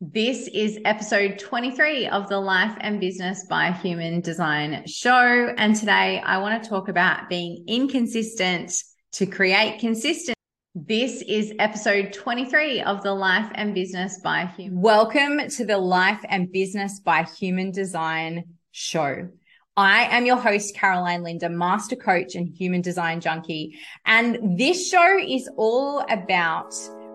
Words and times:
This 0.00 0.46
is 0.54 0.78
episode 0.84 1.40
23 1.40 2.06
of 2.06 2.28
the 2.28 2.38
Life 2.38 2.76
and 2.82 3.00
Business 3.00 3.44
by 3.46 3.72
Human 3.72 4.20
Design 4.20 4.84
show. 4.86 5.52
And 5.58 5.74
today 5.74 6.20
I 6.24 6.38
want 6.38 6.62
to 6.62 6.68
talk 6.68 6.88
about 6.88 7.28
being 7.28 7.64
inconsistent 7.66 8.80
to 9.14 9.26
create 9.26 9.80
consistency. 9.80 10.34
This 10.76 11.20
is 11.22 11.52
episode 11.58 12.12
23 12.12 12.82
of 12.82 13.02
the 13.02 13.12
Life 13.12 13.50
and 13.56 13.74
Business 13.74 14.20
by 14.22 14.46
Human. 14.56 14.80
Welcome 14.80 15.40
to 15.48 15.66
the 15.66 15.78
Life 15.78 16.24
and 16.28 16.52
Business 16.52 17.00
by 17.00 17.24
Human 17.36 17.72
Design 17.72 18.44
show. 18.70 19.28
I 19.76 20.16
am 20.16 20.26
your 20.26 20.36
host, 20.36 20.76
Caroline 20.76 21.24
Linda, 21.24 21.48
master 21.48 21.96
coach 21.96 22.36
and 22.36 22.48
human 22.48 22.82
design 22.82 23.20
junkie. 23.20 23.76
And 24.06 24.56
this 24.56 24.88
show 24.88 25.18
is 25.18 25.50
all 25.56 26.04
about 26.08 26.72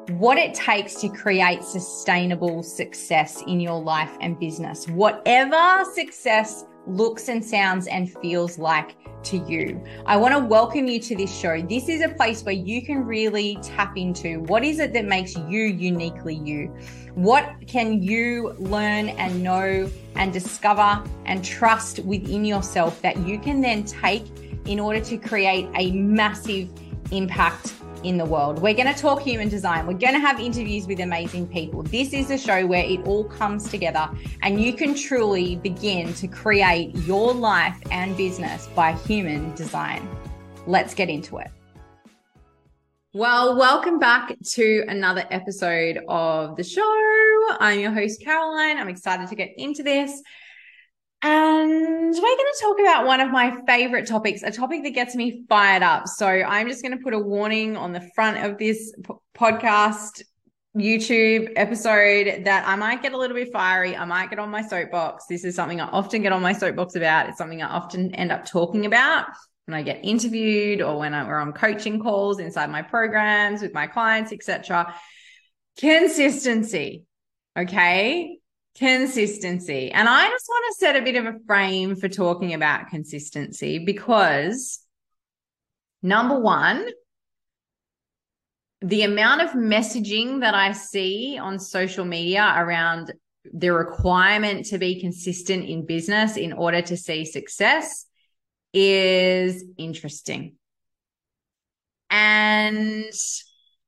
what 0.10 0.38
it 0.38 0.54
takes 0.54 0.96
to 0.96 1.08
create 1.08 1.64
sustainable 1.64 2.62
success 2.62 3.42
in 3.48 3.60
your 3.60 3.82
life 3.82 4.12
and 4.20 4.38
business, 4.38 4.88
whatever 4.90 5.86
success 5.94 6.66
looks 6.86 7.30
and 7.30 7.44
sounds 7.44 7.88
and 7.88 8.12
feels 8.18 8.58
like 8.58 8.98
to 9.24 9.38
you. 9.38 9.82
I 10.06 10.18
want 10.18 10.34
to 10.34 10.40
welcome 10.40 10.88
you 10.88 11.00
to 11.00 11.16
this 11.16 11.34
show. 11.34 11.62
This 11.62 11.88
is 11.88 12.02
a 12.02 12.10
place 12.10 12.44
where 12.44 12.54
you 12.54 12.82
can 12.82 13.06
really 13.06 13.58
tap 13.62 13.96
into 13.96 14.42
what 14.42 14.66
is 14.66 14.80
it 14.80 14.92
that 14.92 15.06
makes 15.06 15.38
you 15.38 15.62
uniquely 15.62 16.36
you? 16.36 16.68
What 17.14 17.54
can 17.66 18.04
you 18.04 18.54
learn 18.60 19.10
and 19.10 19.42
know 19.42 19.90
and 20.16 20.34
discover 20.34 21.02
and 21.26 21.46
trust 21.46 22.00
within 22.00 22.44
yourself 22.44 23.02
that 23.02 23.18
you 23.26 23.40
can 23.40 23.62
then 23.62 23.86
take 23.86 24.26
in 24.66 24.82
order 24.82 25.00
to 25.00 25.18
create 25.18 25.70
a 25.76 25.92
massive 25.92 26.70
impact 27.12 27.74
in 28.04 28.18
the 28.18 28.26
world. 28.26 28.60
We're 28.60 28.74
going 28.74 28.94
to 28.94 29.00
talk 29.00 29.22
human 29.22 29.50
design. 29.50 29.88
We're 29.88 29.98
going 29.98 30.14
to 30.14 30.20
have 30.20 30.40
interviews 30.40 30.88
with 30.88 31.00
amazing 31.00 31.48
people. 31.48 31.84
This 31.84 32.14
is 32.14 32.30
a 32.30 32.38
show 32.38 32.66
where 32.66 32.84
it 32.84 33.06
all 33.06 33.24
comes 33.24 33.70
together 33.70 34.10
and 34.42 34.62
you 34.62 34.74
can 34.74 34.94
truly 34.94 35.56
begin 35.56 36.14
to 36.16 36.28
create 36.28 36.96
your 36.96 37.34
life 37.34 37.78
and 37.92 38.16
business 38.16 38.68
by 38.76 38.94
human 38.94 39.54
design. 39.56 40.08
Let's 40.68 40.94
get 40.94 41.10
into 41.10 41.38
it. 41.38 41.50
Well, 43.14 43.58
welcome 43.58 44.00
back 44.00 44.36
to 44.54 44.86
another 44.88 45.24
episode 45.30 46.00
of 46.08 46.56
the 46.56 46.64
show. 46.64 47.48
I'm 47.60 47.80
your 47.80 47.92
host, 47.92 48.22
Caroline. 48.24 48.78
I'm 48.78 48.90
excited 48.90 49.28
to 49.28 49.36
get 49.36 49.54
into 49.58 49.84
this. 49.84 50.22
And 51.26 52.14
we're 52.14 52.22
going 52.22 52.38
to 52.38 52.60
talk 52.60 52.80
about 52.82 53.06
one 53.06 53.22
of 53.22 53.32
my 53.32 53.56
favorite 53.66 54.06
topics, 54.06 54.44
a 54.44 54.52
topic 54.52 54.84
that 54.84 54.90
gets 54.90 55.16
me 55.16 55.46
fired 55.48 55.82
up. 55.82 56.06
So 56.10 56.28
I'm 56.28 56.68
just 56.68 56.82
going 56.82 56.98
to 56.98 57.02
put 57.02 57.14
a 57.14 57.20
warning 57.20 57.78
on 57.78 57.94
the 57.94 58.02
front 58.14 58.44
of 58.44 58.58
this 58.58 58.94
p- 59.02 59.14
podcast, 59.34 60.22
YouTube 60.78 61.54
episode 61.56 62.44
that 62.44 62.68
I 62.68 62.76
might 62.76 63.02
get 63.02 63.14
a 63.14 63.18
little 63.18 63.38
bit 63.38 63.54
fiery. 63.54 63.96
I 63.96 64.04
might 64.04 64.32
get 64.32 64.40
on 64.40 64.50
my 64.50 64.62
soapbox. 64.62 65.26
This 65.28 65.46
is 65.46 65.56
something 65.56 65.80
I 65.80 65.86
often 65.86 66.24
get 66.24 66.34
on 66.34 66.42
my 66.42 66.52
soapbox 66.52 66.96
about. 66.96 67.30
It's 67.30 67.38
something 67.38 67.62
I 67.62 67.70
often 67.70 68.14
end 68.16 68.34
up 68.34 68.44
talking 68.44 68.86
about 68.86 69.28
when 69.66 69.76
I 69.76 69.82
get 69.82 70.04
interviewed 70.04 70.82
or 70.82 71.00
when 71.00 71.14
I, 71.14 71.26
we're 71.26 71.40
on 71.40 71.54
coaching 71.54 72.02
calls 72.02 72.40
inside 72.40 72.70
my 72.70 72.82
programs 72.82 73.62
with 73.62 73.74
my 73.74 73.88
clients, 73.88 74.34
etc. 74.34 74.94
Consistency. 75.78 77.06
Okay 77.58 78.40
Consistency. 78.76 79.92
And 79.92 80.10
I 80.10 80.30
just 80.30 80.48
want 80.50 80.66
to 80.70 80.80
set 80.80 80.96
a 80.96 81.02
bit 81.02 81.16
of 81.16 81.26
a 81.26 81.40
frame 81.46 81.96
for 81.96 82.10
talking 82.10 82.54
about 82.54 82.90
consistency 82.90 83.80
because 83.80 84.80
number 86.02 86.40
one, 86.40 86.90
the 88.82 89.04
amount 89.04 89.42
of 89.42 89.52
messaging 89.52 90.42
that 90.42 90.56
I 90.56 90.72
see 90.72 91.38
on 91.40 91.60
social 91.60 92.04
media 92.04 92.54
around 92.58 93.14
the 93.54 93.72
requirement 93.72 94.66
to 94.68 94.78
be 94.78 95.00
consistent 95.00 95.66
in 95.66 95.86
business 95.86 96.36
in 96.36 96.54
order 96.54 96.82
to 96.82 96.98
see 96.98 97.26
success 97.26 98.06
is 98.74 99.64
interesting. 99.78 100.56
And 102.10 103.14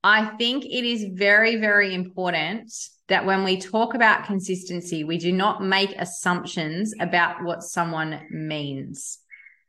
I 0.08 0.26
think 0.36 0.64
it 0.64 0.84
is 0.84 1.04
very, 1.14 1.56
very 1.56 1.92
important 1.92 2.72
that 3.08 3.26
when 3.26 3.42
we 3.42 3.56
talk 3.56 3.92
about 3.94 4.24
consistency, 4.24 5.02
we 5.02 5.18
do 5.18 5.32
not 5.32 5.64
make 5.64 5.96
assumptions 5.98 6.94
about 7.00 7.42
what 7.42 7.64
someone 7.64 8.20
means 8.30 9.18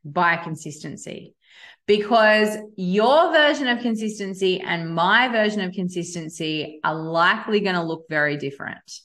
by 0.05 0.37
consistency. 0.37 1.33
Because 1.87 2.55
your 2.75 3.31
version 3.31 3.67
of 3.67 3.79
consistency 3.79 4.59
and 4.59 4.93
my 4.93 5.27
version 5.27 5.61
of 5.61 5.73
consistency 5.73 6.81
are 6.83 6.93
likely 6.93 7.59
going 7.59 7.73
to 7.73 7.81
look 7.81 8.05
very 8.07 8.37
different. 8.37 8.99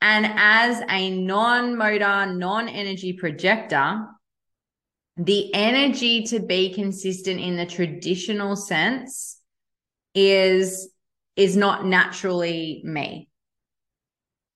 And 0.00 0.24
as 0.24 0.82
a 0.88 1.10
non 1.20 1.76
motor, 1.76 2.32
non 2.32 2.66
energy 2.66 3.12
projector, 3.12 4.06
the 5.18 5.52
energy 5.52 6.22
to 6.28 6.40
be 6.40 6.72
consistent 6.72 7.40
in 7.40 7.58
the 7.58 7.66
traditional 7.66 8.56
sense 8.56 9.36
is 10.14 10.90
is 11.36 11.56
not 11.56 11.86
naturally 11.86 12.82
me 12.84 13.30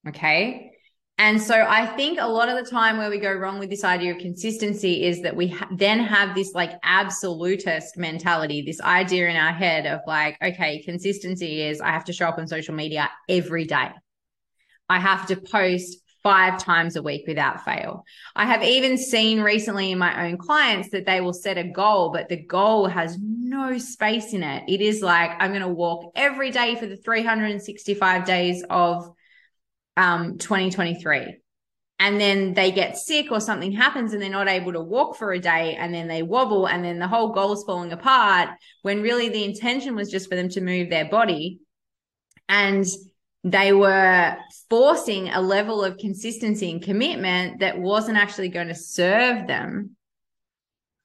Okay. 0.07 0.71
And 1.17 1.41
so 1.41 1.55
I 1.55 1.85
think 1.85 2.19
a 2.19 2.27
lot 2.27 2.49
of 2.49 2.61
the 2.63 2.69
time 2.69 2.97
where 2.97 3.09
we 3.09 3.19
go 3.19 3.31
wrong 3.31 3.57
with 3.57 3.69
this 3.69 3.85
idea 3.85 4.13
of 4.13 4.17
consistency 4.17 5.05
is 5.05 5.21
that 5.21 5.35
we 5.35 5.47
ha- 5.47 5.69
then 5.71 5.99
have 5.99 6.35
this 6.35 6.53
like 6.53 6.71
absolutist 6.83 7.97
mentality, 7.97 8.61
this 8.61 8.81
idea 8.81 9.29
in 9.29 9.37
our 9.37 9.53
head 9.53 9.85
of 9.85 10.01
like, 10.05 10.37
okay, 10.43 10.83
consistency 10.83 11.61
is 11.61 11.79
I 11.79 11.91
have 11.91 12.03
to 12.05 12.13
show 12.13 12.27
up 12.27 12.37
on 12.37 12.47
social 12.47 12.75
media 12.75 13.09
every 13.29 13.63
day. 13.63 13.91
I 14.89 14.99
have 14.99 15.25
to 15.27 15.37
post 15.37 15.99
five 16.25 16.57
times 16.57 16.95
a 16.95 17.03
week 17.03 17.23
without 17.27 17.63
fail. 17.63 18.03
I 18.35 18.47
have 18.47 18.63
even 18.63 18.97
seen 18.97 19.41
recently 19.41 19.91
in 19.91 19.99
my 19.99 20.25
own 20.25 20.39
clients 20.39 20.89
that 20.89 21.05
they 21.05 21.21
will 21.21 21.33
set 21.33 21.59
a 21.59 21.63
goal, 21.63 22.11
but 22.11 22.29
the 22.29 22.43
goal 22.43 22.87
has 22.87 23.15
no 23.21 23.77
space 23.77 24.33
in 24.33 24.41
it. 24.41 24.63
It 24.67 24.81
is 24.81 25.03
like, 25.03 25.29
I'm 25.37 25.51
going 25.51 25.61
to 25.61 25.67
walk 25.67 26.13
every 26.15 26.49
day 26.49 26.77
for 26.77 26.87
the 26.87 26.97
365 26.97 28.25
days 28.25 28.63
of 28.71 29.13
um, 29.97 30.39
2023 30.39 31.37
and 31.99 32.19
then 32.19 32.55
they 32.55 32.71
get 32.71 32.97
sick 32.97 33.31
or 33.31 33.39
something 33.39 33.71
happens 33.71 34.11
and 34.11 34.19
they're 34.19 34.29
not 34.31 34.49
able 34.49 34.73
to 34.73 34.81
walk 34.81 35.15
for 35.17 35.31
a 35.31 35.39
day 35.39 35.75
and 35.75 35.93
then 35.93 36.07
they 36.07 36.23
wobble 36.23 36.67
and 36.67 36.83
then 36.83 36.97
the 36.97 37.07
whole 37.07 37.33
goal 37.33 37.53
is 37.53 37.63
falling 37.63 37.93
apart 37.93 38.49
when 38.81 39.03
really 39.03 39.29
the 39.29 39.43
intention 39.43 39.95
was 39.95 40.09
just 40.09 40.27
for 40.27 40.35
them 40.35 40.49
to 40.49 40.59
move 40.59 40.89
their 40.89 41.05
body 41.05 41.59
and 42.49 42.83
they 43.45 43.73
were 43.73 44.35
forcing 44.71 45.29
a 45.29 45.39
level 45.39 45.83
of 45.83 45.97
consistency 45.97 46.71
and 46.71 46.81
commitment 46.81 47.59
that 47.59 47.79
wasn't 47.79 48.17
actually 48.17 48.49
going 48.49 48.69
to 48.69 48.75
serve 48.75 49.45
them 49.45 49.91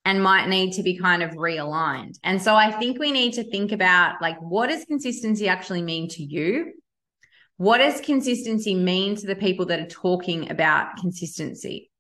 and 0.07 0.23
might 0.23 0.49
need 0.49 0.73
to 0.73 0.83
be 0.83 0.97
kind 0.97 1.23
of 1.23 1.33
realigned. 1.33 2.19
And 2.25 2.41
so 2.41 2.57
I 2.57 2.73
think 2.73 2.99
we 2.99 3.13
need 3.13 3.35
to 3.35 3.45
think 3.45 3.73
about 3.73 4.23
like 4.23 4.41
what 4.41 4.69
does 4.69 4.87
consistency 4.87 5.49
actually 5.49 5.83
mean 5.83 6.09
to 6.09 6.23
you? 6.23 6.73
What 7.59 7.79
does 7.79 8.01
consistency 8.01 8.75
mean 8.75 9.17
to 9.17 9.27
the 9.27 9.37
people 9.37 9.67
that 9.67 9.81
are 9.81 9.87
talking 9.87 10.51
about 10.51 10.97
consistency? 10.97 11.91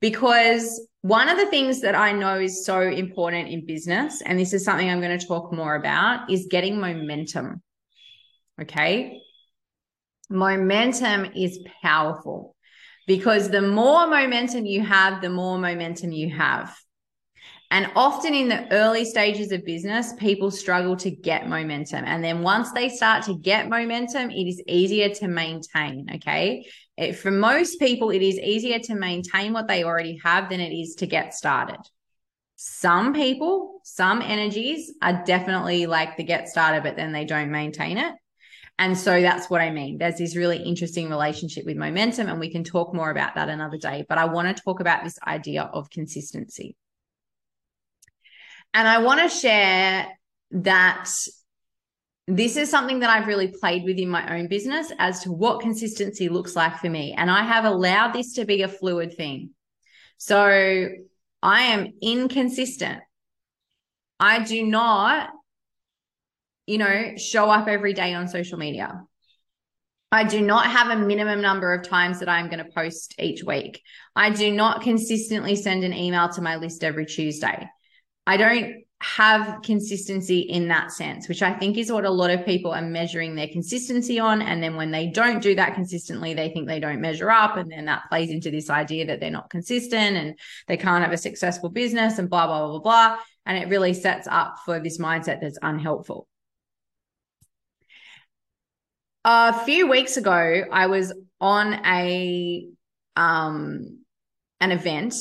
Because 0.00 0.86
one 1.00 1.28
of 1.28 1.36
the 1.36 1.46
things 1.46 1.80
that 1.80 1.96
I 1.96 2.12
know 2.12 2.38
is 2.38 2.64
so 2.64 2.80
important 2.80 3.48
in 3.48 3.66
business, 3.66 4.22
and 4.22 4.38
this 4.38 4.52
is 4.52 4.64
something 4.64 4.88
I'm 4.88 5.00
going 5.00 5.18
to 5.18 5.26
talk 5.26 5.52
more 5.52 5.74
about, 5.74 6.30
is 6.30 6.46
getting 6.48 6.78
momentum. 6.78 7.60
Okay. 8.62 9.20
Momentum 10.34 11.30
is 11.34 11.60
powerful 11.82 12.54
because 13.06 13.48
the 13.48 13.62
more 13.62 14.06
momentum 14.06 14.66
you 14.66 14.82
have, 14.82 15.22
the 15.22 15.30
more 15.30 15.58
momentum 15.58 16.12
you 16.12 16.34
have. 16.34 16.76
And 17.70 17.90
often 17.96 18.34
in 18.34 18.48
the 18.48 18.70
early 18.72 19.04
stages 19.04 19.50
of 19.50 19.64
business, 19.64 20.12
people 20.14 20.50
struggle 20.50 20.96
to 20.98 21.10
get 21.10 21.48
momentum. 21.48 22.04
And 22.04 22.22
then 22.22 22.42
once 22.42 22.70
they 22.72 22.88
start 22.88 23.24
to 23.24 23.38
get 23.38 23.68
momentum, 23.68 24.30
it 24.30 24.46
is 24.46 24.62
easier 24.68 25.08
to 25.08 25.28
maintain. 25.28 26.06
Okay. 26.16 26.66
It, 26.96 27.14
for 27.14 27.30
most 27.30 27.80
people, 27.80 28.10
it 28.10 28.22
is 28.22 28.38
easier 28.38 28.78
to 28.80 28.94
maintain 28.94 29.52
what 29.52 29.66
they 29.66 29.82
already 29.82 30.20
have 30.22 30.50
than 30.50 30.60
it 30.60 30.72
is 30.72 30.94
to 30.96 31.06
get 31.06 31.34
started. 31.34 31.80
Some 32.56 33.12
people, 33.12 33.80
some 33.82 34.22
energies 34.22 34.92
are 35.02 35.24
definitely 35.24 35.86
like 35.86 36.16
the 36.16 36.22
get 36.22 36.48
started, 36.48 36.84
but 36.84 36.96
then 36.96 37.12
they 37.12 37.24
don't 37.24 37.50
maintain 37.50 37.98
it. 37.98 38.14
And 38.78 38.98
so 38.98 39.20
that's 39.20 39.48
what 39.48 39.60
I 39.60 39.70
mean. 39.70 39.98
There's 39.98 40.18
this 40.18 40.36
really 40.36 40.58
interesting 40.58 41.08
relationship 41.08 41.64
with 41.64 41.76
momentum, 41.76 42.28
and 42.28 42.40
we 42.40 42.50
can 42.50 42.64
talk 42.64 42.92
more 42.92 43.10
about 43.10 43.36
that 43.36 43.48
another 43.48 43.78
day. 43.78 44.04
But 44.08 44.18
I 44.18 44.24
want 44.24 44.54
to 44.54 44.62
talk 44.62 44.80
about 44.80 45.04
this 45.04 45.18
idea 45.26 45.62
of 45.62 45.90
consistency. 45.90 46.76
And 48.72 48.88
I 48.88 48.98
want 48.98 49.20
to 49.20 49.28
share 49.28 50.08
that 50.50 51.08
this 52.26 52.56
is 52.56 52.70
something 52.70 53.00
that 53.00 53.10
I've 53.10 53.28
really 53.28 53.48
played 53.48 53.84
with 53.84 53.98
in 53.98 54.08
my 54.08 54.36
own 54.38 54.48
business 54.48 54.90
as 54.98 55.20
to 55.20 55.32
what 55.32 55.60
consistency 55.60 56.28
looks 56.28 56.56
like 56.56 56.78
for 56.78 56.88
me. 56.88 57.14
And 57.16 57.30
I 57.30 57.44
have 57.44 57.64
allowed 57.66 58.12
this 58.12 58.32
to 58.34 58.44
be 58.44 58.62
a 58.62 58.68
fluid 58.68 59.14
thing. 59.16 59.50
So 60.18 60.88
I 61.42 61.60
am 61.60 61.92
inconsistent. 62.00 63.00
I 64.18 64.42
do 64.42 64.64
not, 64.64 65.30
you 66.66 66.78
know, 66.78 67.16
show 67.16 67.50
up 67.50 67.68
every 67.68 67.92
day 67.92 68.14
on 68.14 68.28
social 68.28 68.58
media. 68.58 69.02
I 70.14 70.22
do 70.22 70.40
not 70.40 70.66
have 70.66 70.96
a 70.96 71.00
minimum 71.00 71.40
number 71.40 71.74
of 71.74 71.88
times 71.88 72.20
that 72.20 72.28
I'm 72.28 72.48
going 72.48 72.64
to 72.64 72.70
post 72.70 73.16
each 73.18 73.42
week. 73.42 73.82
I 74.14 74.30
do 74.30 74.52
not 74.52 74.82
consistently 74.82 75.56
send 75.56 75.82
an 75.82 75.92
email 75.92 76.28
to 76.30 76.40
my 76.40 76.56
list 76.56 76.84
every 76.84 77.04
Tuesday. 77.04 77.68
I 78.26 78.36
don't 78.36 78.84
have 79.00 79.60
consistency 79.62 80.38
in 80.38 80.68
that 80.68 80.92
sense, 80.92 81.28
which 81.28 81.42
I 81.42 81.52
think 81.52 81.76
is 81.76 81.90
what 81.92 82.04
a 82.04 82.10
lot 82.10 82.30
of 82.30 82.46
people 82.46 82.72
are 82.72 82.80
measuring 82.80 83.34
their 83.34 83.48
consistency 83.48 84.18
on. 84.18 84.40
And 84.40 84.62
then 84.62 84.76
when 84.76 84.92
they 84.92 85.08
don't 85.08 85.42
do 85.42 85.56
that 85.56 85.74
consistently, 85.74 86.32
they 86.32 86.48
think 86.48 86.68
they 86.68 86.80
don't 86.80 87.00
measure 87.00 87.30
up. 87.30 87.56
And 87.56 87.70
then 87.70 87.84
that 87.86 88.04
plays 88.08 88.30
into 88.30 88.50
this 88.50 88.70
idea 88.70 89.06
that 89.06 89.20
they're 89.20 89.30
not 89.30 89.50
consistent 89.50 90.16
and 90.16 90.38
they 90.68 90.76
can't 90.76 91.04
have 91.04 91.12
a 91.12 91.18
successful 91.18 91.68
business 91.68 92.18
and 92.18 92.30
blah, 92.30 92.46
blah, 92.46 92.60
blah, 92.60 92.78
blah, 92.78 92.78
blah. 92.78 93.18
And 93.44 93.58
it 93.58 93.68
really 93.68 93.92
sets 93.94 94.26
up 94.30 94.56
for 94.64 94.80
this 94.80 94.98
mindset 94.98 95.40
that's 95.40 95.58
unhelpful. 95.60 96.28
A 99.24 99.64
few 99.64 99.88
weeks 99.88 100.18
ago, 100.18 100.64
I 100.70 100.86
was 100.86 101.12
on 101.40 101.74
a 101.86 102.68
um 103.16 104.00
an 104.60 104.70
event 104.72 105.14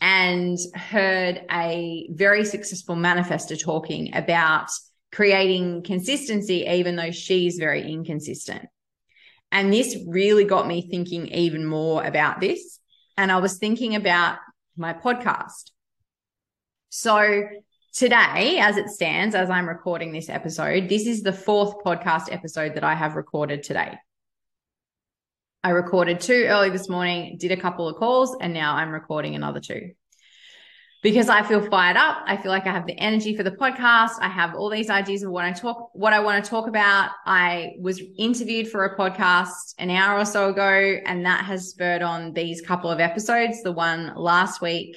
and 0.00 0.58
heard 0.74 1.42
a 1.50 2.08
very 2.12 2.44
successful 2.44 2.94
manifestor 2.94 3.60
talking 3.60 4.14
about 4.14 4.68
creating 5.12 5.82
consistency 5.82 6.66
even 6.68 6.96
though 6.96 7.10
she's 7.10 7.56
very 7.56 7.90
inconsistent. 7.90 8.66
And 9.50 9.72
this 9.72 9.96
really 10.06 10.44
got 10.44 10.66
me 10.66 10.82
thinking 10.82 11.28
even 11.28 11.64
more 11.64 12.04
about 12.04 12.40
this. 12.40 12.78
And 13.16 13.32
I 13.32 13.38
was 13.38 13.56
thinking 13.56 13.94
about 13.96 14.38
my 14.76 14.92
podcast. 14.92 15.70
So 16.90 17.42
Today, 17.98 18.60
as 18.60 18.76
it 18.76 18.90
stands, 18.90 19.34
as 19.34 19.50
I'm 19.50 19.68
recording 19.68 20.12
this 20.12 20.28
episode, 20.28 20.88
this 20.88 21.04
is 21.04 21.24
the 21.24 21.32
fourth 21.32 21.82
podcast 21.84 22.32
episode 22.32 22.76
that 22.76 22.84
I 22.84 22.94
have 22.94 23.16
recorded 23.16 23.64
today. 23.64 23.98
I 25.64 25.70
recorded 25.70 26.20
two 26.20 26.44
early 26.46 26.70
this 26.70 26.88
morning, 26.88 27.38
did 27.40 27.50
a 27.50 27.56
couple 27.56 27.88
of 27.88 27.96
calls, 27.96 28.36
and 28.40 28.54
now 28.54 28.76
I'm 28.76 28.90
recording 28.90 29.34
another 29.34 29.58
two. 29.58 29.94
Because 31.02 31.28
I 31.28 31.42
feel 31.42 31.60
fired 31.60 31.96
up. 31.96 32.18
I 32.24 32.36
feel 32.36 32.52
like 32.52 32.68
I 32.68 32.72
have 32.72 32.86
the 32.86 32.96
energy 32.96 33.36
for 33.36 33.42
the 33.42 33.50
podcast. 33.50 34.12
I 34.20 34.28
have 34.28 34.54
all 34.54 34.70
these 34.70 34.90
ideas 34.90 35.24
of 35.24 35.32
what 35.32 35.44
I 35.44 35.50
talk, 35.50 35.90
what 35.92 36.12
I 36.12 36.20
want 36.20 36.44
to 36.44 36.48
talk 36.48 36.68
about. 36.68 37.10
I 37.26 37.72
was 37.80 38.00
interviewed 38.16 38.68
for 38.68 38.84
a 38.84 38.96
podcast 38.96 39.74
an 39.78 39.90
hour 39.90 40.20
or 40.20 40.24
so 40.24 40.50
ago, 40.50 41.00
and 41.04 41.26
that 41.26 41.46
has 41.46 41.70
spurred 41.70 42.02
on 42.02 42.32
these 42.32 42.60
couple 42.60 42.92
of 42.92 43.00
episodes. 43.00 43.64
The 43.64 43.72
one 43.72 44.12
last 44.14 44.60
week 44.60 44.96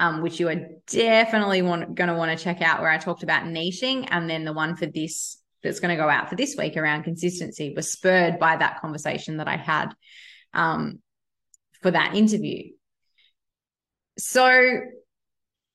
um, 0.00 0.22
which 0.22 0.40
you 0.40 0.48
are 0.48 0.66
definitely 0.86 1.60
want, 1.60 1.94
going 1.94 2.08
to 2.08 2.16
want 2.16 2.36
to 2.36 2.42
check 2.42 2.62
out 2.62 2.80
where 2.80 2.90
I 2.90 2.96
talked 2.96 3.22
about 3.22 3.44
niching. 3.44 4.08
And 4.10 4.28
then 4.28 4.44
the 4.44 4.52
one 4.52 4.74
for 4.74 4.86
this 4.86 5.36
that's 5.62 5.78
going 5.78 5.94
to 5.94 6.02
go 6.02 6.08
out 6.08 6.30
for 6.30 6.36
this 6.36 6.56
week 6.56 6.78
around 6.78 7.04
consistency 7.04 7.74
was 7.76 7.92
spurred 7.92 8.38
by 8.38 8.56
that 8.56 8.80
conversation 8.80 9.36
that 9.36 9.46
I 9.46 9.58
had 9.58 9.94
um, 10.54 11.00
for 11.82 11.90
that 11.90 12.14
interview. 12.16 12.70
So 14.18 14.80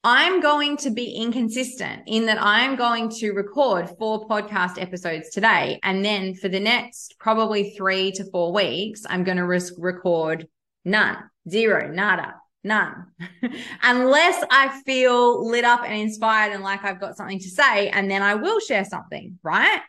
I'm 0.04 0.42
going 0.42 0.78
to 0.78 0.90
be 0.90 1.16
inconsistent 1.16 2.04
in 2.08 2.26
that 2.26 2.42
I'm 2.42 2.76
going 2.76 3.10
to 3.10 3.32
record 3.32 3.92
four 4.00 4.28
podcast 4.28 4.82
episodes 4.82 5.30
today. 5.30 5.80
And 5.84 6.04
then 6.04 6.34
for 6.34 6.50
the 6.50 6.60
next 6.60 7.16
probably 7.20 7.76
three 7.78 8.12
to 8.14 8.26
four 8.32 8.52
weeks, 8.52 9.04
I'm 9.08 9.24
going 9.24 9.38
to 9.38 9.46
risk 9.46 9.76
record 9.78 10.48
none, 10.84 11.18
zero, 11.48 11.92
nada, 11.92 12.34
None. 12.66 13.06
Unless 13.84 14.44
I 14.50 14.82
feel 14.88 15.48
lit 15.48 15.64
up 15.64 15.84
and 15.84 15.94
inspired 15.94 16.52
and 16.52 16.64
like 16.64 16.84
I've 16.84 17.00
got 17.00 17.16
something 17.16 17.38
to 17.38 17.50
say, 17.50 17.90
and 17.90 18.10
then 18.10 18.24
I 18.24 18.34
will 18.34 18.60
share 18.60 18.84
something, 18.84 19.38
right? 19.44 19.82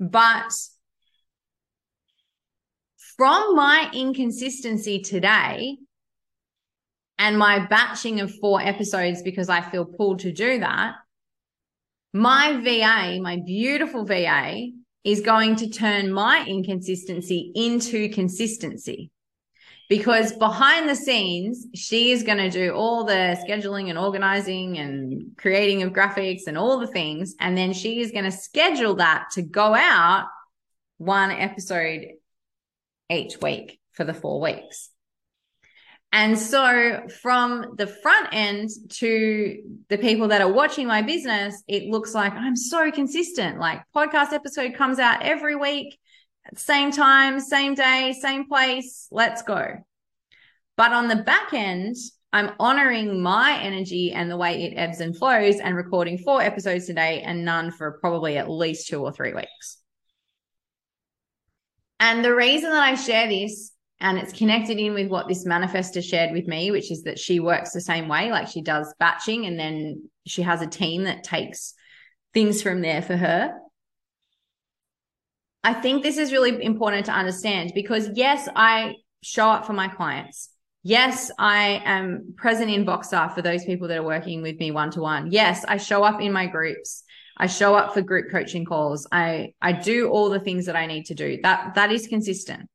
But 0.00 0.52
from 3.16 3.54
my 3.54 3.88
inconsistency 3.94 5.00
today 5.00 5.76
and 7.18 7.38
my 7.38 7.66
batching 7.66 8.20
of 8.20 8.34
four 8.40 8.60
episodes 8.60 9.22
because 9.22 9.48
I 9.48 9.60
feel 9.60 9.84
pulled 9.84 10.18
to 10.20 10.32
do 10.32 10.58
that, 10.58 10.94
my 12.12 12.56
VA, 12.56 13.22
my 13.22 13.40
beautiful 13.46 14.04
VA, 14.04 14.70
is 15.04 15.20
going 15.20 15.54
to 15.56 15.70
turn 15.70 16.12
my 16.12 16.44
inconsistency 16.48 17.52
into 17.54 18.08
consistency 18.08 19.12
because 19.92 20.32
behind 20.32 20.88
the 20.88 20.96
scenes, 20.96 21.66
she 21.74 22.12
is 22.12 22.22
going 22.22 22.38
to 22.38 22.48
do 22.48 22.72
all 22.72 23.04
the 23.04 23.38
scheduling 23.46 23.90
and 23.90 23.98
organizing 23.98 24.78
and 24.78 25.36
creating 25.36 25.82
of 25.82 25.92
graphics 25.92 26.46
and 26.46 26.56
all 26.56 26.78
the 26.78 26.86
things. 26.86 27.34
And 27.38 27.58
then 27.58 27.74
she 27.74 28.00
is 28.00 28.10
going 28.10 28.24
to 28.24 28.30
schedule 28.30 28.94
that 28.94 29.26
to 29.32 29.42
go 29.42 29.74
out 29.74 30.28
one 30.96 31.30
episode 31.30 32.06
each 33.10 33.38
week 33.42 33.80
for 33.90 34.04
the 34.04 34.14
four 34.14 34.40
weeks. 34.40 34.88
And 36.10 36.38
so 36.38 37.02
from 37.20 37.74
the 37.76 37.86
front 37.86 38.28
end 38.32 38.70
to 38.92 39.62
the 39.90 39.98
people 39.98 40.28
that 40.28 40.40
are 40.40 40.50
watching 40.50 40.86
my 40.86 41.02
business, 41.02 41.62
it 41.68 41.82
looks 41.82 42.14
like 42.14 42.32
I'm 42.32 42.56
so 42.56 42.90
consistent. 42.90 43.58
Like 43.58 43.82
podcast 43.94 44.32
episode 44.32 44.72
comes 44.72 44.98
out 44.98 45.20
every 45.20 45.54
week 45.54 45.98
same 46.56 46.90
time, 46.90 47.40
same 47.40 47.74
day, 47.74 48.14
same 48.20 48.48
place. 48.48 49.08
Let's 49.10 49.42
go. 49.42 49.76
But 50.76 50.92
on 50.92 51.08
the 51.08 51.16
back 51.16 51.52
end, 51.52 51.96
I'm 52.32 52.52
honoring 52.58 53.22
my 53.22 53.58
energy 53.60 54.12
and 54.12 54.30
the 54.30 54.36
way 54.36 54.64
it 54.64 54.74
ebbs 54.76 55.00
and 55.00 55.16
flows 55.16 55.60
and 55.60 55.76
recording 55.76 56.18
four 56.18 56.40
episodes 56.40 56.86
today 56.86 57.20
and 57.20 57.44
none 57.44 57.70
for 57.70 57.98
probably 58.00 58.38
at 58.38 58.50
least 58.50 58.88
two 58.88 59.02
or 59.02 59.12
three 59.12 59.34
weeks. 59.34 59.78
And 62.00 62.24
the 62.24 62.34
reason 62.34 62.70
that 62.70 62.82
I 62.82 62.94
share 62.94 63.28
this 63.28 63.72
and 64.00 64.18
it's 64.18 64.32
connected 64.32 64.78
in 64.78 64.94
with 64.94 65.08
what 65.08 65.28
this 65.28 65.46
manifestor 65.46 66.02
shared 66.02 66.32
with 66.32 66.48
me, 66.48 66.72
which 66.72 66.90
is 66.90 67.04
that 67.04 67.18
she 67.18 67.38
works 67.38 67.72
the 67.72 67.80
same 67.80 68.08
way. 68.08 68.32
Like 68.32 68.48
she 68.48 68.62
does 68.62 68.92
batching 68.98 69.46
and 69.46 69.58
then 69.58 70.10
she 70.26 70.42
has 70.42 70.60
a 70.60 70.66
team 70.66 71.04
that 71.04 71.22
takes 71.22 71.74
things 72.34 72.62
from 72.62 72.80
there 72.80 73.02
for 73.02 73.16
her. 73.16 73.54
I 75.64 75.74
think 75.74 76.02
this 76.02 76.18
is 76.18 76.32
really 76.32 76.62
important 76.64 77.06
to 77.06 77.12
understand 77.12 77.72
because 77.74 78.08
yes, 78.14 78.48
I 78.56 78.96
show 79.22 79.48
up 79.48 79.66
for 79.66 79.72
my 79.72 79.88
clients. 79.88 80.50
Yes, 80.82 81.30
I 81.38 81.80
am 81.84 82.34
present 82.36 82.70
in 82.70 82.84
Voxer 82.84 83.32
for 83.32 83.42
those 83.42 83.64
people 83.64 83.86
that 83.88 83.98
are 83.98 84.02
working 84.02 84.42
with 84.42 84.58
me 84.58 84.72
one 84.72 84.90
to 84.92 85.00
one. 85.00 85.30
Yes, 85.30 85.64
I 85.64 85.76
show 85.76 86.02
up 86.02 86.20
in 86.20 86.32
my 86.32 86.46
groups. 86.46 87.04
I 87.36 87.46
show 87.46 87.76
up 87.76 87.94
for 87.94 88.02
group 88.02 88.30
coaching 88.32 88.64
calls. 88.64 89.06
I 89.12 89.52
I 89.62 89.72
do 89.72 90.10
all 90.10 90.28
the 90.28 90.40
things 90.40 90.66
that 90.66 90.76
I 90.76 90.86
need 90.86 91.06
to 91.06 91.14
do. 91.14 91.38
That 91.42 91.76
that 91.76 91.92
is 91.92 92.08
consistent. 92.08 92.68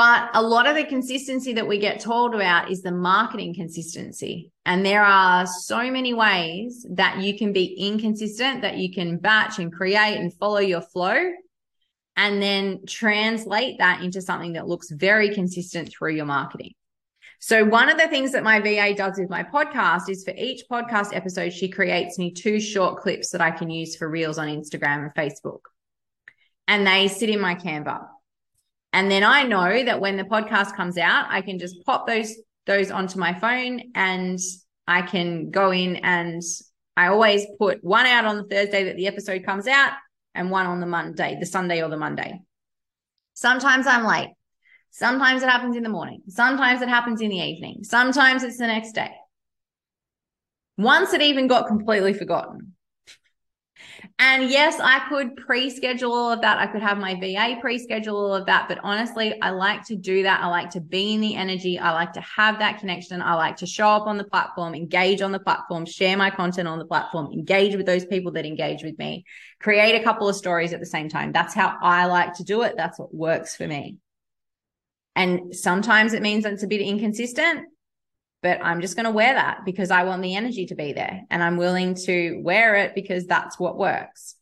But 0.00 0.30
a 0.32 0.40
lot 0.40 0.66
of 0.66 0.76
the 0.76 0.84
consistency 0.84 1.52
that 1.52 1.68
we 1.68 1.76
get 1.76 2.00
told 2.00 2.34
about 2.34 2.70
is 2.70 2.80
the 2.80 2.90
marketing 2.90 3.54
consistency. 3.54 4.50
And 4.64 4.82
there 4.82 5.04
are 5.04 5.46
so 5.46 5.90
many 5.90 6.14
ways 6.14 6.86
that 6.92 7.18
you 7.18 7.36
can 7.36 7.52
be 7.52 7.74
inconsistent, 7.74 8.62
that 8.62 8.78
you 8.78 8.94
can 8.94 9.18
batch 9.18 9.58
and 9.58 9.70
create 9.70 10.16
and 10.16 10.32
follow 10.32 10.60
your 10.60 10.80
flow, 10.80 11.32
and 12.16 12.40
then 12.40 12.86
translate 12.88 13.76
that 13.76 14.02
into 14.02 14.22
something 14.22 14.54
that 14.54 14.66
looks 14.66 14.90
very 14.90 15.34
consistent 15.34 15.92
through 15.92 16.14
your 16.14 16.24
marketing. 16.24 16.72
So, 17.38 17.66
one 17.66 17.90
of 17.90 17.98
the 17.98 18.08
things 18.08 18.32
that 18.32 18.42
my 18.42 18.58
VA 18.58 18.94
does 18.94 19.18
with 19.18 19.28
my 19.28 19.42
podcast 19.42 20.08
is 20.08 20.24
for 20.24 20.32
each 20.34 20.62
podcast 20.72 21.14
episode, 21.14 21.52
she 21.52 21.68
creates 21.68 22.18
me 22.18 22.32
two 22.32 22.58
short 22.58 23.02
clips 23.02 23.32
that 23.32 23.42
I 23.42 23.50
can 23.50 23.68
use 23.68 23.96
for 23.96 24.08
reels 24.08 24.38
on 24.38 24.48
Instagram 24.48 25.02
and 25.02 25.14
Facebook. 25.14 25.60
And 26.66 26.86
they 26.86 27.08
sit 27.08 27.28
in 27.28 27.38
my 27.38 27.54
Canva. 27.54 28.06
And 28.92 29.10
then 29.10 29.22
I 29.22 29.44
know 29.44 29.84
that 29.84 30.00
when 30.00 30.16
the 30.16 30.24
podcast 30.24 30.74
comes 30.76 30.98
out, 30.98 31.26
I 31.28 31.42
can 31.42 31.58
just 31.58 31.84
pop 31.84 32.06
those 32.06 32.34
those 32.66 32.90
onto 32.90 33.18
my 33.18 33.38
phone 33.38 33.80
and 33.94 34.38
I 34.86 35.02
can 35.02 35.50
go 35.50 35.72
in 35.72 35.96
and 35.96 36.42
I 36.96 37.08
always 37.08 37.46
put 37.58 37.82
one 37.82 38.06
out 38.06 38.24
on 38.24 38.36
the 38.36 38.44
Thursday 38.44 38.84
that 38.84 38.96
the 38.96 39.06
episode 39.06 39.44
comes 39.44 39.66
out 39.66 39.92
and 40.34 40.50
one 40.50 40.66
on 40.66 40.80
the 40.80 40.86
Monday, 40.86 41.36
the 41.40 41.46
Sunday 41.46 41.82
or 41.82 41.88
the 41.88 41.96
Monday. 41.96 42.40
Sometimes 43.34 43.86
I'm 43.86 44.04
late. 44.04 44.30
Sometimes 44.90 45.42
it 45.42 45.48
happens 45.48 45.76
in 45.76 45.82
the 45.82 45.88
morning. 45.88 46.22
Sometimes 46.28 46.82
it 46.82 46.88
happens 46.88 47.20
in 47.20 47.30
the 47.30 47.38
evening. 47.38 47.84
Sometimes 47.84 48.42
it's 48.42 48.58
the 48.58 48.66
next 48.66 48.92
day. 48.92 49.12
Once 50.76 51.12
it 51.12 51.22
even 51.22 51.46
got 51.46 51.68
completely 51.68 52.12
forgotten. 52.12 52.74
And 54.18 54.50
yes, 54.50 54.78
I 54.80 55.00
could 55.08 55.36
pre 55.36 55.70
schedule 55.70 56.12
all 56.12 56.32
of 56.32 56.40
that. 56.42 56.58
I 56.58 56.66
could 56.66 56.82
have 56.82 56.98
my 56.98 57.14
VA 57.14 57.58
pre 57.60 57.78
schedule 57.78 58.16
all 58.16 58.34
of 58.34 58.46
that. 58.46 58.68
But 58.68 58.78
honestly, 58.82 59.40
I 59.40 59.50
like 59.50 59.84
to 59.86 59.96
do 59.96 60.22
that. 60.22 60.42
I 60.42 60.46
like 60.48 60.70
to 60.70 60.80
be 60.80 61.14
in 61.14 61.20
the 61.20 61.34
energy. 61.34 61.78
I 61.78 61.92
like 61.92 62.12
to 62.14 62.20
have 62.20 62.58
that 62.58 62.78
connection. 62.78 63.22
I 63.22 63.34
like 63.34 63.56
to 63.58 63.66
show 63.66 63.88
up 63.88 64.06
on 64.06 64.18
the 64.18 64.24
platform, 64.24 64.74
engage 64.74 65.22
on 65.22 65.32
the 65.32 65.40
platform, 65.40 65.86
share 65.86 66.16
my 66.16 66.30
content 66.30 66.68
on 66.68 66.78
the 66.78 66.84
platform, 66.84 67.32
engage 67.32 67.76
with 67.76 67.86
those 67.86 68.04
people 68.04 68.32
that 68.32 68.46
engage 68.46 68.82
with 68.82 68.98
me, 68.98 69.24
create 69.58 70.00
a 70.00 70.04
couple 70.04 70.28
of 70.28 70.36
stories 70.36 70.72
at 70.72 70.80
the 70.80 70.86
same 70.86 71.08
time. 71.08 71.32
That's 71.32 71.54
how 71.54 71.76
I 71.80 72.06
like 72.06 72.34
to 72.34 72.44
do 72.44 72.62
it. 72.62 72.74
That's 72.76 72.98
what 72.98 73.14
works 73.14 73.56
for 73.56 73.66
me. 73.66 73.98
And 75.16 75.54
sometimes 75.54 76.12
it 76.12 76.22
means 76.22 76.44
that 76.44 76.52
it's 76.52 76.62
a 76.62 76.68
bit 76.68 76.80
inconsistent 76.80 77.66
but 78.42 78.58
I'm 78.62 78.80
just 78.80 78.96
going 78.96 79.04
to 79.04 79.10
wear 79.10 79.34
that 79.34 79.64
because 79.64 79.90
I 79.90 80.04
want 80.04 80.22
the 80.22 80.34
energy 80.34 80.66
to 80.66 80.74
be 80.74 80.92
there 80.92 81.22
and 81.30 81.42
I'm 81.42 81.56
willing 81.56 81.94
to 82.06 82.40
wear 82.42 82.76
it 82.76 82.94
because 82.94 83.26
that's 83.26 83.58
what 83.58 83.76
works. 83.78 84.36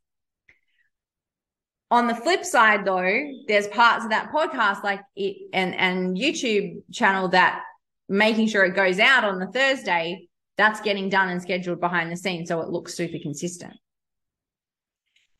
on 1.90 2.06
the 2.06 2.14
flip 2.14 2.44
side 2.44 2.84
though 2.84 3.32
there's 3.46 3.66
parts 3.68 4.04
of 4.04 4.10
that 4.10 4.30
podcast 4.30 4.84
like 4.84 5.00
it 5.16 5.36
and 5.52 5.74
and 5.74 6.16
youtube 6.16 6.82
channel 6.92 7.28
that 7.28 7.62
making 8.08 8.46
sure 8.46 8.64
it 8.64 8.74
goes 8.76 8.98
out 8.98 9.24
on 9.24 9.38
the 9.38 9.46
thursday 9.46 10.28
that's 10.56 10.80
getting 10.80 11.08
done 11.08 11.28
and 11.30 11.40
scheduled 11.40 11.80
behind 11.80 12.12
the 12.12 12.16
scenes 12.16 12.48
so 12.48 12.60
it 12.60 12.68
looks 12.68 12.94
super 12.94 13.18
consistent 13.22 13.74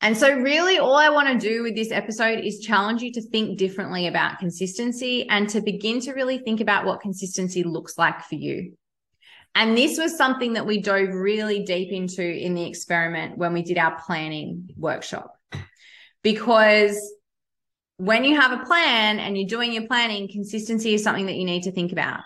and 0.00 0.17
so 0.17 0.33
really 0.33 0.78
all 0.78 0.97
i 0.97 1.09
want 1.09 1.28
to 1.28 1.49
do 1.49 1.62
with 1.62 1.75
this 1.75 1.90
episode 1.90 2.40
is 2.40 2.61
challenge 2.61 3.02
you 3.02 3.12
to 3.12 3.23
think 3.23 3.59
differently 3.59 4.07
about 4.07 4.38
consistency 4.38 5.28
and 5.28 5.49
to 5.49 5.61
begin 5.61 6.00
to 6.00 6.12
really 6.12 6.38
think 6.38 6.61
about 6.61 6.85
what 6.85 7.00
consistency 7.00 7.62
looks 7.62 7.99
like 7.99 8.23
for 8.23 8.37
you 8.37 8.73
and 9.55 9.76
this 9.76 9.99
was 9.99 10.17
something 10.17 10.52
that 10.52 10.67
we 10.67 10.81
dove 10.81 11.12
really 11.12 11.64
deep 11.64 11.90
into 11.90 12.23
in 12.23 12.55
the 12.55 12.64
experiment 12.64 13.37
when 13.38 13.52
we 13.52 13.62
did 13.62 13.78
our 13.78 14.00
planning 14.00 14.69
workshop 14.76 15.35
because 16.23 16.99
when 17.99 18.25
you 18.25 18.40
have 18.40 18.52
a 18.52 18.64
plan 18.64 19.19
and 19.19 19.37
you're 19.37 19.49
doing 19.49 19.73
your 19.73 19.87
planning, 19.87 20.28
consistency 20.28 20.95
is 20.95 21.02
something 21.02 21.26
that 21.26 21.35
you 21.35 21.45
need 21.45 21.64
to 21.64 21.73
think 21.73 21.93
about. 21.93 22.21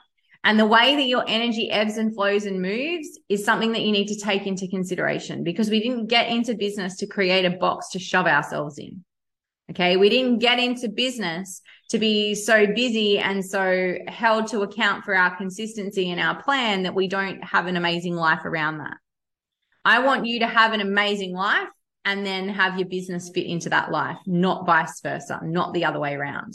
And 0.44 0.58
the 0.58 0.66
way 0.66 0.96
that 0.96 1.06
your 1.06 1.24
energy 1.28 1.70
ebbs 1.70 1.98
and 1.98 2.14
flows 2.14 2.46
and 2.46 2.60
moves 2.60 3.18
is 3.28 3.44
something 3.44 3.72
that 3.72 3.82
you 3.82 3.92
need 3.92 4.08
to 4.08 4.18
take 4.18 4.46
into 4.46 4.66
consideration 4.66 5.44
because 5.44 5.70
we 5.70 5.80
didn't 5.80 6.08
get 6.08 6.28
into 6.28 6.54
business 6.54 6.96
to 6.96 7.06
create 7.06 7.44
a 7.44 7.50
box 7.50 7.90
to 7.90 8.00
shove 8.00 8.26
ourselves 8.26 8.78
in. 8.78 9.04
Okay. 9.70 9.96
We 9.96 10.08
didn't 10.08 10.40
get 10.40 10.58
into 10.58 10.88
business 10.88 11.62
to 11.90 11.98
be 11.98 12.34
so 12.34 12.66
busy 12.66 13.18
and 13.18 13.44
so 13.44 13.94
held 14.08 14.48
to 14.48 14.62
account 14.62 15.04
for 15.04 15.14
our 15.14 15.36
consistency 15.36 16.10
and 16.10 16.20
our 16.20 16.42
plan 16.42 16.82
that 16.82 16.94
we 16.94 17.06
don't 17.06 17.42
have 17.44 17.66
an 17.66 17.76
amazing 17.76 18.16
life 18.16 18.44
around 18.44 18.78
that. 18.78 18.96
I 19.84 20.00
want 20.00 20.26
you 20.26 20.40
to 20.40 20.46
have 20.46 20.72
an 20.72 20.80
amazing 20.80 21.32
life 21.32 21.68
and 22.04 22.26
then 22.26 22.48
have 22.48 22.78
your 22.78 22.88
business 22.88 23.30
fit 23.32 23.46
into 23.46 23.70
that 23.70 23.90
life, 23.90 24.18
not 24.26 24.66
vice 24.66 25.00
versa, 25.00 25.40
not 25.44 25.72
the 25.72 25.84
other 25.84 26.00
way 26.00 26.14
around. 26.14 26.54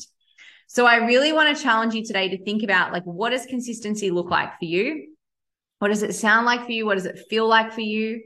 So 0.67 0.85
I 0.85 0.97
really 0.97 1.31
want 1.31 1.55
to 1.55 1.63
challenge 1.63 1.93
you 1.93 2.05
today 2.05 2.29
to 2.29 2.43
think 2.43 2.61
about 2.61 2.91
like, 2.91 3.03
what 3.03 3.31
does 3.31 3.45
consistency 3.45 4.11
look 4.11 4.29
like 4.29 4.59
for 4.59 4.65
you? 4.65 5.07
What 5.79 5.89
does 5.89 6.03
it 6.03 6.13
sound 6.13 6.45
like 6.45 6.65
for 6.65 6.71
you? 6.71 6.85
What 6.85 6.95
does 6.95 7.05
it 7.05 7.25
feel 7.29 7.47
like 7.47 7.73
for 7.73 7.81
you? 7.81 8.21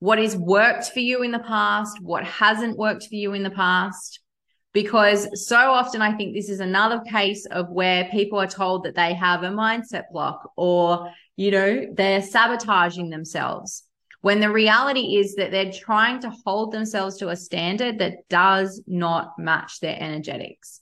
What 0.00 0.18
has 0.18 0.36
worked 0.36 0.90
for 0.90 1.00
you 1.00 1.22
in 1.22 1.30
the 1.30 1.38
past? 1.38 1.98
What 2.00 2.24
hasn't 2.24 2.78
worked 2.78 3.04
for 3.04 3.14
you 3.14 3.34
in 3.34 3.42
the 3.42 3.50
past? 3.50 4.20
Because 4.72 5.46
so 5.46 5.56
often 5.56 6.00
I 6.00 6.14
think 6.16 6.34
this 6.34 6.48
is 6.48 6.60
another 6.60 7.00
case 7.00 7.46
of 7.46 7.68
where 7.68 8.08
people 8.10 8.40
are 8.40 8.46
told 8.46 8.84
that 8.84 8.94
they 8.94 9.12
have 9.14 9.42
a 9.42 9.50
mindset 9.50 10.04
block 10.10 10.50
or, 10.56 11.10
you 11.36 11.50
know, 11.50 11.86
they're 11.94 12.22
sabotaging 12.22 13.10
themselves 13.10 13.84
when 14.22 14.40
the 14.40 14.50
reality 14.50 15.16
is 15.16 15.34
that 15.34 15.50
they're 15.50 15.72
trying 15.72 16.20
to 16.20 16.32
hold 16.44 16.72
themselves 16.72 17.18
to 17.18 17.28
a 17.28 17.36
standard 17.36 17.98
that 17.98 18.28
does 18.30 18.82
not 18.86 19.38
match 19.38 19.80
their 19.80 19.96
energetics. 20.00 20.81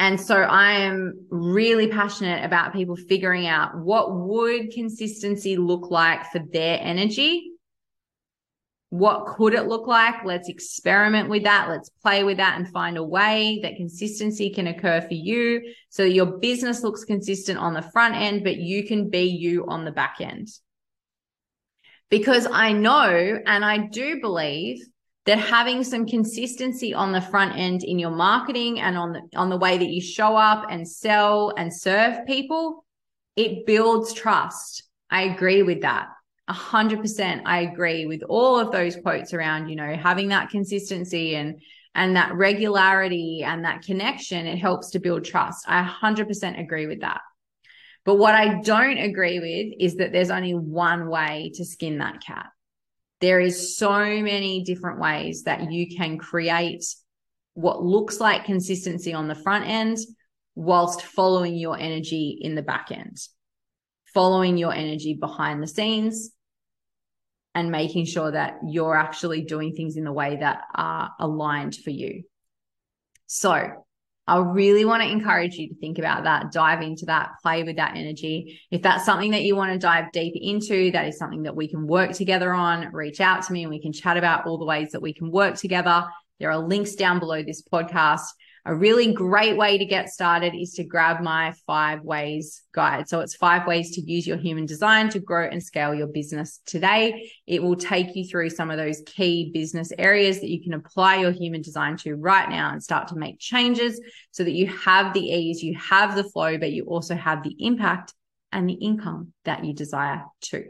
And 0.00 0.18
so 0.18 0.34
I 0.34 0.72
am 0.72 1.26
really 1.28 1.86
passionate 1.86 2.42
about 2.42 2.72
people 2.72 2.96
figuring 2.96 3.46
out 3.46 3.76
what 3.76 4.16
would 4.16 4.72
consistency 4.72 5.58
look 5.58 5.90
like 5.90 6.24
for 6.32 6.38
their 6.38 6.78
energy? 6.80 7.50
What 8.88 9.26
could 9.26 9.52
it 9.52 9.66
look 9.66 9.86
like? 9.86 10.24
Let's 10.24 10.48
experiment 10.48 11.28
with 11.28 11.42
that. 11.44 11.68
Let's 11.68 11.90
play 12.02 12.24
with 12.24 12.38
that 12.38 12.58
and 12.58 12.66
find 12.66 12.96
a 12.96 13.04
way 13.04 13.60
that 13.62 13.76
consistency 13.76 14.48
can 14.48 14.68
occur 14.68 15.02
for 15.02 15.12
you 15.12 15.74
so 15.90 16.02
your 16.02 16.38
business 16.38 16.82
looks 16.82 17.04
consistent 17.04 17.58
on 17.58 17.74
the 17.74 17.82
front 17.82 18.14
end, 18.14 18.42
but 18.42 18.56
you 18.56 18.86
can 18.86 19.10
be 19.10 19.24
you 19.24 19.66
on 19.68 19.84
the 19.84 19.92
back 19.92 20.16
end 20.20 20.48
because 22.08 22.46
I 22.50 22.72
know 22.72 23.38
and 23.46 23.64
I 23.66 23.86
do 23.86 24.18
believe 24.22 24.82
that 25.26 25.38
having 25.38 25.84
some 25.84 26.06
consistency 26.06 26.94
on 26.94 27.12
the 27.12 27.20
front 27.20 27.56
end 27.56 27.84
in 27.84 27.98
your 27.98 28.10
marketing 28.10 28.80
and 28.80 28.96
on 28.96 29.12
the, 29.12 29.20
on 29.36 29.50
the 29.50 29.56
way 29.56 29.76
that 29.76 29.88
you 29.88 30.00
show 30.00 30.36
up 30.36 30.66
and 30.70 30.88
sell 30.88 31.52
and 31.56 31.72
serve 31.72 32.26
people, 32.26 32.84
it 33.36 33.66
builds 33.66 34.12
trust. 34.12 34.84
I 35.10 35.22
agree 35.22 35.62
with 35.62 35.82
that. 35.82 36.08
A 36.48 36.52
hundred 36.52 37.00
percent. 37.00 37.42
I 37.44 37.60
agree 37.60 38.06
with 38.06 38.22
all 38.22 38.58
of 38.58 38.72
those 38.72 38.96
quotes 38.96 39.32
around, 39.34 39.68
you 39.68 39.76
know, 39.76 39.94
having 39.94 40.28
that 40.28 40.50
consistency 40.50 41.36
and, 41.36 41.60
and 41.94 42.16
that 42.16 42.34
regularity 42.34 43.42
and 43.44 43.64
that 43.64 43.82
connection. 43.82 44.46
It 44.46 44.56
helps 44.56 44.90
to 44.90 44.98
build 44.98 45.24
trust. 45.24 45.68
I 45.68 45.80
a 45.80 45.84
hundred 45.84 46.28
percent 46.28 46.58
agree 46.58 46.86
with 46.86 47.02
that. 47.02 47.20
But 48.04 48.16
what 48.16 48.34
I 48.34 48.60
don't 48.62 48.98
agree 48.98 49.38
with 49.38 49.74
is 49.78 49.96
that 49.96 50.12
there's 50.12 50.30
only 50.30 50.54
one 50.54 51.08
way 51.08 51.52
to 51.54 51.64
skin 51.64 51.98
that 51.98 52.24
cat. 52.24 52.46
There 53.20 53.40
is 53.40 53.76
so 53.76 53.98
many 53.98 54.64
different 54.64 54.98
ways 54.98 55.44
that 55.44 55.70
you 55.70 55.94
can 55.94 56.18
create 56.18 56.84
what 57.54 57.82
looks 57.82 58.20
like 58.20 58.44
consistency 58.44 59.12
on 59.12 59.28
the 59.28 59.34
front 59.34 59.66
end 59.66 59.98
whilst 60.54 61.02
following 61.02 61.56
your 61.56 61.78
energy 61.78 62.38
in 62.40 62.54
the 62.54 62.62
back 62.62 62.90
end, 62.90 63.18
following 64.14 64.56
your 64.56 64.72
energy 64.72 65.14
behind 65.14 65.62
the 65.62 65.66
scenes 65.66 66.30
and 67.54 67.70
making 67.70 68.06
sure 68.06 68.30
that 68.30 68.58
you're 68.66 68.96
actually 68.96 69.42
doing 69.42 69.74
things 69.74 69.96
in 69.96 70.04
the 70.04 70.12
way 70.12 70.36
that 70.36 70.62
are 70.74 71.10
aligned 71.18 71.74
for 71.74 71.90
you. 71.90 72.22
So 73.26 73.84
I 74.30 74.38
really 74.38 74.84
want 74.84 75.02
to 75.02 75.10
encourage 75.10 75.56
you 75.56 75.68
to 75.70 75.74
think 75.74 75.98
about 75.98 76.22
that, 76.22 76.52
dive 76.52 76.82
into 76.82 77.04
that, 77.06 77.30
play 77.42 77.64
with 77.64 77.74
that 77.76 77.96
energy. 77.96 78.60
If 78.70 78.80
that's 78.80 79.04
something 79.04 79.32
that 79.32 79.42
you 79.42 79.56
want 79.56 79.72
to 79.72 79.78
dive 79.78 80.12
deep 80.12 80.34
into, 80.36 80.92
that 80.92 81.08
is 81.08 81.18
something 81.18 81.42
that 81.42 81.56
we 81.56 81.66
can 81.66 81.88
work 81.88 82.12
together 82.12 82.54
on, 82.54 82.92
reach 82.92 83.20
out 83.20 83.44
to 83.46 83.52
me 83.52 83.62
and 83.64 83.70
we 83.70 83.82
can 83.82 83.92
chat 83.92 84.16
about 84.16 84.46
all 84.46 84.56
the 84.56 84.64
ways 84.64 84.92
that 84.92 85.02
we 85.02 85.12
can 85.12 85.32
work 85.32 85.56
together. 85.56 86.06
There 86.38 86.48
are 86.48 86.60
links 86.60 86.94
down 86.94 87.18
below 87.18 87.42
this 87.42 87.60
podcast. 87.60 88.20
A 88.66 88.74
really 88.74 89.12
great 89.12 89.56
way 89.56 89.78
to 89.78 89.84
get 89.84 90.10
started 90.10 90.54
is 90.54 90.72
to 90.74 90.84
grab 90.84 91.22
my 91.22 91.54
five 91.66 92.02
ways 92.02 92.62
guide. 92.72 93.08
So 93.08 93.20
it's 93.20 93.34
five 93.34 93.66
ways 93.66 93.92
to 93.92 94.00
use 94.00 94.26
your 94.26 94.36
human 94.36 94.66
design 94.66 95.08
to 95.10 95.18
grow 95.18 95.46
and 95.46 95.62
scale 95.62 95.94
your 95.94 96.08
business 96.08 96.60
today. 96.66 97.32
It 97.46 97.62
will 97.62 97.76
take 97.76 98.14
you 98.14 98.24
through 98.26 98.50
some 98.50 98.70
of 98.70 98.76
those 98.76 99.02
key 99.06 99.50
business 99.52 99.92
areas 99.96 100.40
that 100.40 100.50
you 100.50 100.62
can 100.62 100.74
apply 100.74 101.16
your 101.16 101.32
human 101.32 101.62
design 101.62 101.96
to 101.98 102.14
right 102.16 102.48
now 102.48 102.70
and 102.70 102.82
start 102.82 103.08
to 103.08 103.16
make 103.16 103.38
changes 103.38 104.00
so 104.30 104.44
that 104.44 104.52
you 104.52 104.66
have 104.66 105.14
the 105.14 105.24
ease, 105.24 105.62
you 105.62 105.76
have 105.78 106.14
the 106.14 106.24
flow, 106.24 106.58
but 106.58 106.72
you 106.72 106.84
also 106.84 107.14
have 107.14 107.42
the 107.42 107.56
impact 107.58 108.12
and 108.52 108.68
the 108.68 108.74
income 108.74 109.32
that 109.44 109.64
you 109.64 109.72
desire 109.72 110.24
to. 110.42 110.64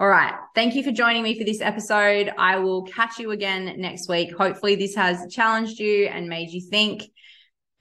All 0.00 0.08
right. 0.08 0.32
Thank 0.54 0.76
you 0.76 0.82
for 0.82 0.92
joining 0.92 1.22
me 1.22 1.38
for 1.38 1.44
this 1.44 1.60
episode. 1.60 2.32
I 2.38 2.56
will 2.56 2.84
catch 2.84 3.18
you 3.18 3.32
again 3.32 3.74
next 3.76 4.08
week. 4.08 4.34
Hopefully, 4.34 4.74
this 4.74 4.94
has 4.94 5.30
challenged 5.30 5.78
you 5.78 6.06
and 6.06 6.26
made 6.26 6.48
you 6.48 6.62
think, 6.62 7.02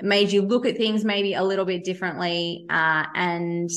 made 0.02 0.30
you 0.30 0.42
look 0.42 0.66
at 0.66 0.76
things 0.76 1.06
maybe 1.06 1.34
a 1.36 1.44
little 1.44 1.64
bit 1.64 1.86
differently, 1.86 2.66
uh, 2.70 3.06
and 3.16 3.70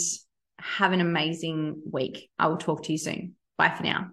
have 0.59 0.91
an 0.91 1.01
amazing 1.01 1.83
week. 1.89 2.31
I 2.37 2.49
will 2.49 2.57
talk 2.57 2.83
to 2.83 2.93
you 2.93 2.99
soon. 2.99 3.37
Bye 3.59 3.75
for 3.77 3.85
now. 3.85 4.11